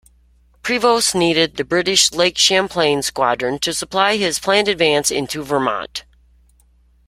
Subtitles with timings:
[0.63, 6.05] Prevost needed the British Lake Champlain squadron to supply his planned advance into Vermont.